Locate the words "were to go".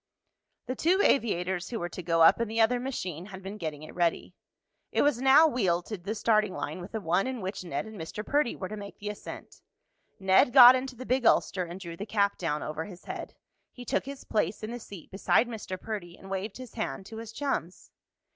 1.79-2.23